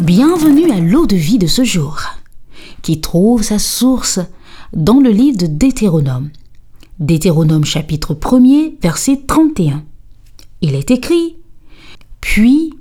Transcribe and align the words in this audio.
Bienvenue 0.00 0.70
à 0.70 0.80
l'eau 0.80 1.06
de 1.06 1.16
vie 1.16 1.38
de 1.38 1.46
ce 1.46 1.64
jour, 1.64 2.00
qui 2.82 3.00
trouve 3.00 3.42
sa 3.42 3.58
source 3.58 4.20
dans 4.72 5.00
le 5.00 5.10
livre 5.10 5.38
de 5.38 5.46
Deutéronome. 5.46 6.30
Deutéronome 7.00 7.64
chapitre 7.64 8.14
1er, 8.14 8.74
verset 8.80 9.22
31. 9.26 9.84
Il 10.60 10.74
est 10.74 10.90
écrit 10.90 11.36
Puis, 12.20 12.72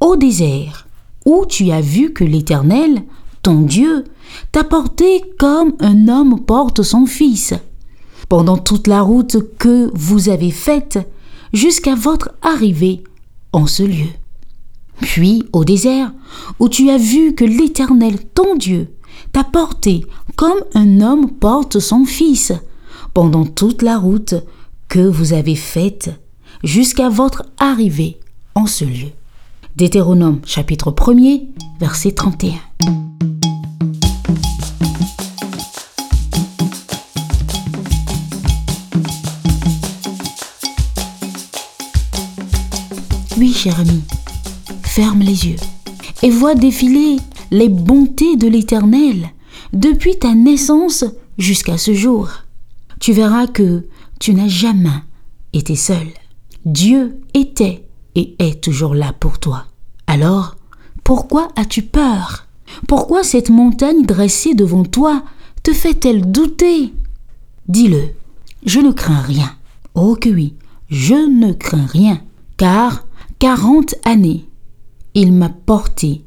au 0.00 0.16
désert, 0.16 0.86
où 1.24 1.44
tu 1.46 1.70
as 1.70 1.80
vu 1.80 2.12
que 2.12 2.24
l'Éternel, 2.24 3.02
ton 3.42 3.60
Dieu, 3.60 4.04
t'a 4.52 4.64
porté 4.64 5.22
comme 5.38 5.74
un 5.80 6.08
homme 6.08 6.40
porte 6.44 6.82
son 6.82 7.06
fils, 7.06 7.54
pendant 8.28 8.58
toute 8.58 8.86
la 8.86 9.02
route 9.02 9.36
que 9.58 9.90
vous 9.94 10.28
avez 10.28 10.50
faite 10.50 10.98
jusqu'à 11.52 11.94
votre 11.94 12.30
arrivée 12.42 13.04
en 13.52 13.66
ce 13.66 13.82
lieu. 13.82 14.08
Puis 15.00 15.44
au 15.52 15.64
désert, 15.64 16.12
où 16.58 16.68
tu 16.68 16.90
as 16.90 16.98
vu 16.98 17.34
que 17.34 17.44
l'Éternel, 17.44 18.18
ton 18.34 18.56
Dieu, 18.56 18.94
t'a 19.32 19.44
porté 19.44 20.04
comme 20.36 20.60
un 20.74 21.00
homme 21.00 21.30
porte 21.30 21.78
son 21.78 22.04
fils, 22.04 22.52
pendant 23.14 23.46
toute 23.46 23.82
la 23.82 23.98
route 23.98 24.34
que 24.88 25.00
vous 25.00 25.32
avez 25.32 25.56
faite 25.56 26.10
jusqu'à 26.62 27.08
votre 27.08 27.44
arrivée 27.58 28.18
en 28.54 28.66
ce 28.66 28.84
lieu. 28.84 29.08
Deutéronome 29.76 30.40
chapitre 30.44 30.90
1er, 30.90 31.46
verset 31.80 32.12
31. 32.12 32.54
Oui, 43.38 43.52
cher 43.52 43.78
ami, 43.78 44.02
ferme 44.82 45.20
les 45.20 45.48
yeux 45.48 45.56
et 46.22 46.30
vois 46.30 46.54
défiler 46.54 47.16
les 47.50 47.68
bontés 47.68 48.36
de 48.36 48.48
l'Éternel 48.48 49.28
depuis 49.74 50.18
ta 50.18 50.34
naissance 50.34 51.04
jusqu'à 51.36 51.76
ce 51.76 51.92
jour. 51.92 52.30
Tu 52.98 53.12
verras 53.12 53.46
que 53.46 53.86
tu 54.20 54.32
n'as 54.32 54.48
jamais 54.48 55.02
été 55.52 55.76
seul. 55.76 56.08
Dieu 56.64 57.20
était 57.34 57.86
et 58.14 58.34
est 58.38 58.62
toujours 58.62 58.94
là 58.94 59.12
pour 59.12 59.38
toi. 59.38 59.66
Alors, 60.06 60.56
pourquoi 61.04 61.48
as-tu 61.56 61.82
peur? 61.82 62.46
Pourquoi 62.88 63.22
cette 63.22 63.50
montagne 63.50 64.06
dressée 64.06 64.54
devant 64.54 64.84
toi 64.84 65.22
te 65.62 65.74
fait-elle 65.74 66.30
douter? 66.30 66.94
Dis-le, 67.68 68.14
je 68.64 68.80
ne 68.80 68.92
crains 68.92 69.20
rien. 69.20 69.54
Oh 69.94 70.16
que 70.18 70.30
oui, 70.30 70.54
je 70.88 71.14
ne 71.14 71.52
crains 71.52 71.86
rien, 71.86 72.20
car 72.56 73.05
quarante 73.38 73.94
années, 74.04 74.48
il 75.14 75.32
m'a 75.32 75.48
porté 75.48 76.24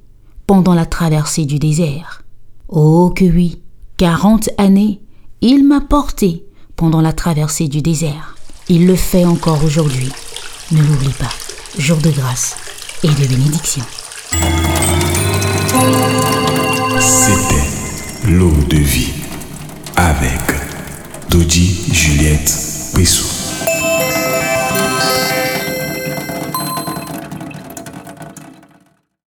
pendant 0.47 0.73
la 0.73 0.85
traversée 0.85 1.45
du 1.45 1.59
désert. 1.59 2.23
Oh 2.67 3.11
que 3.15 3.25
oui, 3.25 3.61
quarante 3.97 4.49
années, 4.57 5.01
il 5.41 5.65
m'a 5.67 5.81
porté 5.81 6.45
pendant 6.75 7.01
la 7.01 7.13
traversée 7.13 7.67
du 7.67 7.81
désert. 7.81 8.35
Il 8.67 8.85
le 8.85 8.95
fait 8.95 9.25
encore 9.25 9.63
aujourd'hui. 9.63 10.11
Ne 10.71 10.81
l'oublie 10.81 11.13
pas. 11.13 11.31
Jour 11.77 11.97
de 11.97 12.11
grâce 12.11 12.55
et 13.03 13.07
de 13.07 13.27
bénédiction. 13.27 13.83
C'était 16.99 18.29
l'eau 18.29 18.53
de 18.69 18.77
vie 18.77 19.13
avec 19.95 20.41
Dodi 21.29 21.91
Juliette 21.91 22.53
Pessou. 22.93 23.28